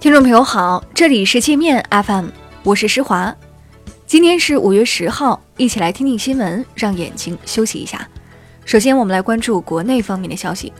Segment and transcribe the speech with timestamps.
[0.00, 2.28] 听众朋友好，这里是界面 FM，
[2.62, 3.36] 我是施华。
[4.06, 8.08] 今天是五月十号，一起来听听新闻，让眼睛休息一下。
[8.64, 10.72] 首先，我们来关注国内方面的消息。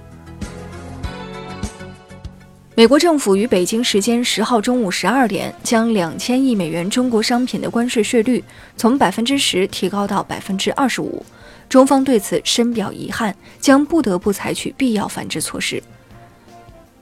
[2.74, 8.42] 美国政府于北京时间十号中午十二点，将两千亿美元中国商品的关税税率
[8.74, 11.22] 从百分之十提高到百分之二十五。
[11.68, 15.82] 中方对此深表遗憾，将不得不采取必要反制措施。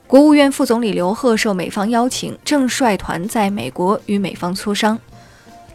[0.09, 4.97] 国务院副总理刘鹤受美方邀请，正率团在美国与美方磋商。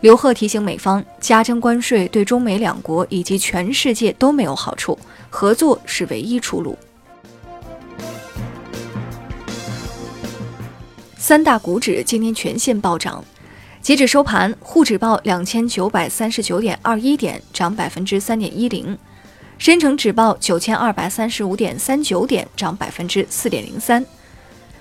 [0.01, 4.99] 刘鹤提醒美方，加征关税对中美两国以及全世界都没有好处，
[5.31, 6.77] 合作是唯一出路。
[11.17, 13.25] 三大股指今天全线暴涨，
[13.81, 18.97] 截止收盘，沪指报两千九百三十九点二一点，涨百分之三点一零；
[19.59, 24.05] 深成指报九千二百三十五点三九点，涨百分之四点零三。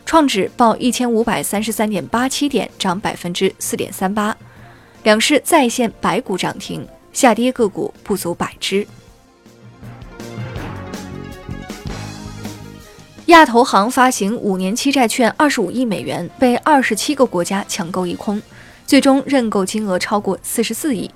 [0.06, 4.36] 创指报一千五百三十三点八七点，涨百分之四点三八，
[5.04, 8.86] 两市再现百股涨停，下跌个股不足百只。
[13.28, 18.40] 亚投行发行五年期债券二十五亿美元，被二十七个国家抢购一空，
[18.86, 21.10] 最终认购金额超过四十四亿。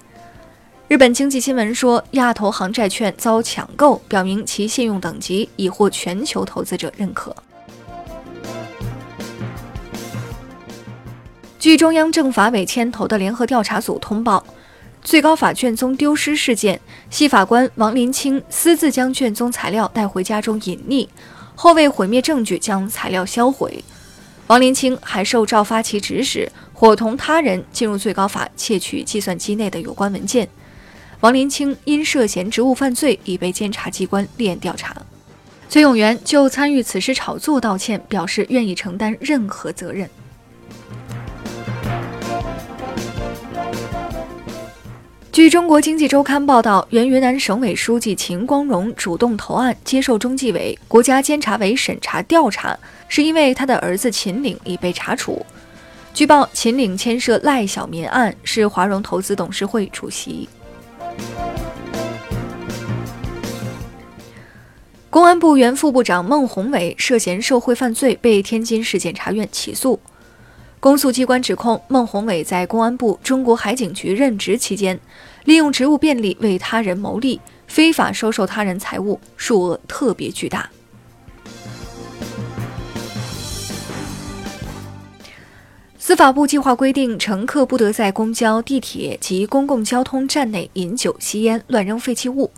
[0.88, 7.36] 日本经济新闻说，亚投行债券遭抢购，表明其信用等级已获全球投资者认可。
[11.60, 14.46] 据中央政法委牵头的联合调查组通报，
[15.02, 21.08] 最高法卷宗丢失事件，系法官王林清私自将卷宗材料带回家中隐匿，
[21.56, 23.84] 后为毁灭证据将材料销毁。
[24.46, 30.48] 王林清还受赵发奇指使，伙同他人进入最高法窃取计算机内的有关文件。
[31.22, 34.96] 王林清因涉嫌职务犯罪，已被监察机关立案调查。
[35.68, 40.08] 崔永元就参与此事炒作道歉，表示愿意承担任何责任。
[45.48, 52.78] 据中国经济周刊报道，原云南省委书记秦光荣主动投案接受中纪委、国家监察委审查调查，
[53.08, 55.46] 是因为他的儿子秦岭已被查处。
[56.14, 60.50] 据报，秦岭牵涉赖小民案，是华融投资董事会主席。
[65.10, 69.98] 公安部原副部长孟宏伟涉嫌受贿犯罪，被天津市检察院起诉。
[70.80, 75.00] 公诉机关指控孟宏伟在公安部中国海警局任职期间，
[75.46, 80.70] 利用职务便利为他人谋利，非法收受他人财物，数额特别巨大。
[85.98, 92.50] 司法部计划规定，乘客不得在公交、地铁及公共交通站内饮酒、吸烟、乱扔废弃物，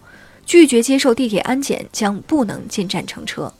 [0.45, 3.51] 拒绝接受地铁安检将不能进站乘车。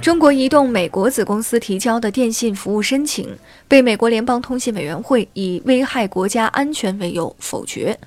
[0.00, 3.36] 中国移动美国子公司提交的电信服务申请
[3.68, 7.98] 被美国联邦通信委员会以危害国家安全为由否决。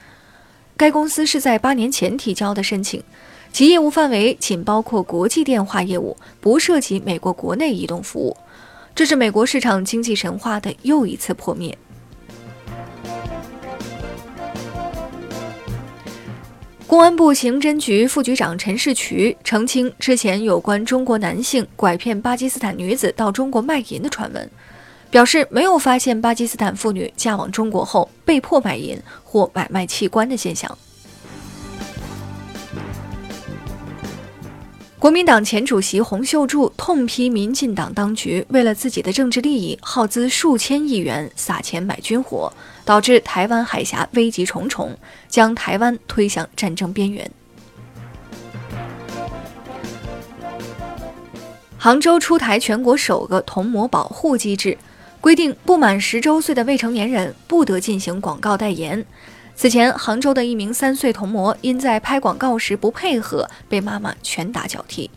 [0.76, 3.04] 该公司是在八年前提交的申请，
[3.52, 8.36] 其业务范围仅包括国际电话业务，不涉及美国国内移动服务。
[8.96, 11.78] 这是美国市场经济神话的又一次破灭。
[16.94, 24.48] 公安部刑侦局副局长陈世渠澄清，之前有关中国男性拐骗巴基斯坦女子到中国卖淫的传闻，
[25.10, 30.78] 表示没有发现巴基斯坦妇女嫁往中国后被迫卖淫或买卖器官的现象。
[35.04, 42.50] 国民党前主席洪秀柱痛批民进党当局为了自己的政治利益，耗资数千亿元撒钱买军火。
[42.86, 44.98] 导致台湾海峡危机重重，
[45.28, 47.30] 将台湾推向战争边缘。
[51.78, 54.78] 杭州出台全国首个童模保护机制，
[55.20, 59.06] 规定不满十周岁的未成年人不得进行广告代言。
[59.56, 65.10] 此前，杭州的一名三岁童模因在拍广告时不配合，被妈妈拳打脚踢。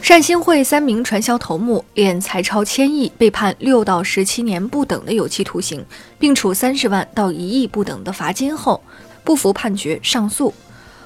[0.00, 5.84] 善兴会三名传销头目敛财超千亿，被判六到十七年不等的有期徒刑，
[6.18, 8.82] 并处三十万到一亿不等的罚金后，
[9.24, 10.52] 不服判决上诉。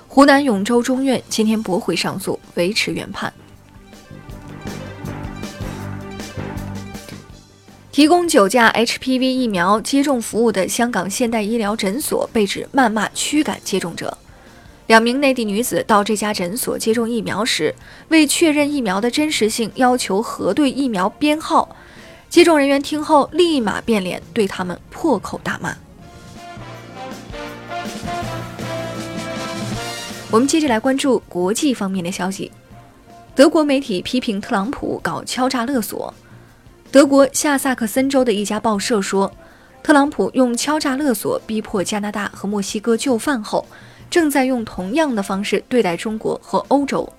[0.08, 3.32] 湖南永州中院今天驳回上诉，维持原判。
[7.94, 14.19] 提供九价 HPV 疫苗接种服务的香港现代医疗诊所被指谩骂驱赶接种者。
[14.88, 17.73] 两名内地女子到这家诊所接种疫苗时，
[18.08, 21.76] 为确认疫苗的真实性，要求核对疫苗编号。
[22.29, 25.76] 接种人员听后立马变脸，对他们破口大骂。
[30.32, 32.50] 我们接着来关注国际方面的消息。
[33.37, 36.12] 德国媒体批评特朗普搞敲诈勒索。
[36.94, 39.29] 德国下萨克森州的一家报社说，
[39.82, 43.67] 特朗普用敲诈勒索逼迫加拿大和墨西哥就范后，
[44.08, 47.12] 正在用同样的方式对待中国和欧洲。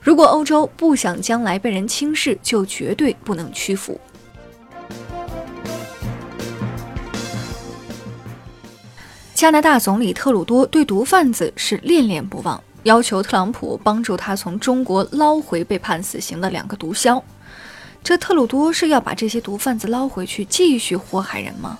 [0.00, 4.00] 如果欧洲不想将来被人轻视，就绝对不能屈服。
[9.34, 17.22] 加拿大总理特鲁多对毒贩子是恋恋不忘，要求特朗普帮助他从中国捞回被判死刑的两个毒枭。
[18.02, 21.78] 这特鲁多是要把这些毒贩子捞回去，继续祸害人吗？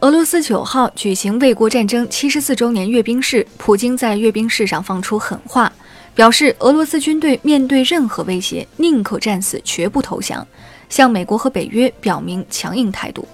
[0.00, 5.70] 俄罗斯九号举行卫国战争七十四周年阅兵式，普京在阅兵式上放出狠话，
[6.14, 10.46] 表示俄罗斯军队面对任何威胁，宁可战死，绝不投降，
[10.88, 13.28] 向美国和北约表明强硬态度。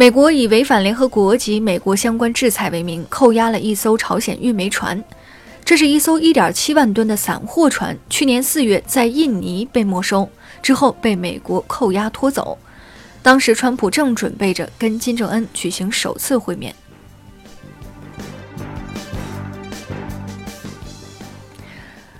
[0.00, 5.04] 美国以违反联合国及美国相关制裁为名，扣押了一艘朝鲜运煤船。
[5.62, 10.26] 这是一艘1.7万吨的散货船，去年四月在印尼被没收，
[10.62, 12.56] 之后被美国扣押拖走。
[13.22, 16.74] 当时，川普正准备着跟金正恩举行首次会面。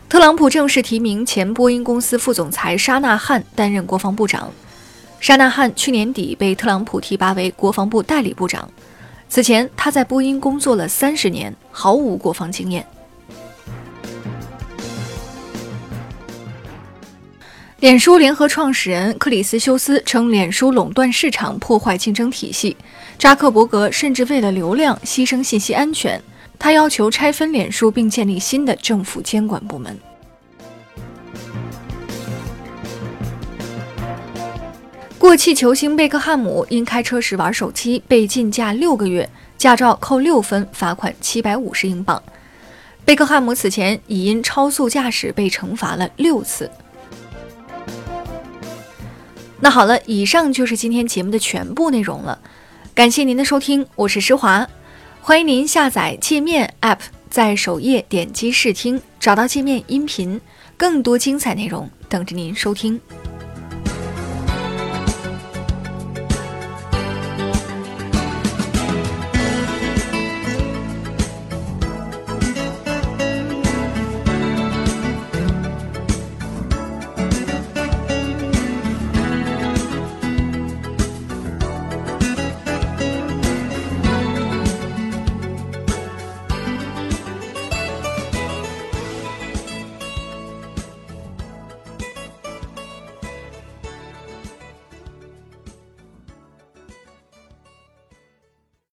[0.06, 4.53] 特朗普正式提名前波音公司副总裁沙纳汉担任国防部长。
[5.20, 8.69] 沙纳汉去年底被特朗普提拔为国防部代理部长。
[9.28, 12.84] 此前，他在波音工作了三十年，毫无国防经验。
[17.81, 22.76] 脸书联合创始人克里斯休斯称，脸书垄断市场，破坏竞争体系。
[23.19, 26.20] 扎克伯格甚至为了流量牺牲信息安全。
[26.58, 29.99] 他要求拆分脸书，并建立新的政府监管部门。
[35.20, 39.28] 过气球星贝克汉姆因开车时玩手机被禁驾六个月，
[39.58, 42.20] 驾照扣六分，罚款七百五十英镑。
[43.05, 46.70] 贝克汉姆此前已因超速驾驶被惩罚了六次。
[49.61, 52.38] 那好了，以上就是今天节目的全部内容了，
[52.94, 54.66] 感谢您的收听，我是施华，
[55.20, 60.40] 欢迎您下载界面 App，在首页点击试听，找到界面音频，
[60.78, 62.99] 更多精彩内容等着您收听。